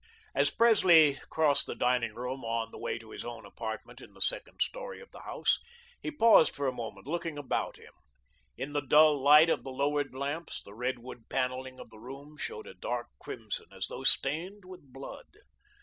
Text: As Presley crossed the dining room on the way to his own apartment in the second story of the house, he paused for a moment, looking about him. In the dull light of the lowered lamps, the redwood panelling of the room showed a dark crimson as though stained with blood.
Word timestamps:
As 0.33 0.49
Presley 0.49 1.19
crossed 1.29 1.67
the 1.67 1.75
dining 1.75 2.15
room 2.15 2.43
on 2.43 2.71
the 2.71 2.79
way 2.79 2.97
to 2.97 3.11
his 3.11 3.23
own 3.23 3.45
apartment 3.45 4.01
in 4.01 4.13
the 4.15 4.19
second 4.19 4.59
story 4.59 4.99
of 4.99 5.11
the 5.11 5.19
house, 5.19 5.59
he 6.01 6.09
paused 6.09 6.55
for 6.55 6.67
a 6.67 6.71
moment, 6.73 7.05
looking 7.05 7.37
about 7.37 7.77
him. 7.77 7.93
In 8.57 8.73
the 8.73 8.81
dull 8.81 9.15
light 9.21 9.47
of 9.51 9.63
the 9.63 9.69
lowered 9.69 10.15
lamps, 10.15 10.59
the 10.63 10.73
redwood 10.73 11.29
panelling 11.29 11.79
of 11.79 11.91
the 11.91 11.99
room 11.99 12.35
showed 12.35 12.65
a 12.65 12.73
dark 12.73 13.09
crimson 13.19 13.67
as 13.71 13.85
though 13.89 14.03
stained 14.03 14.65
with 14.65 14.91
blood. 14.91 15.27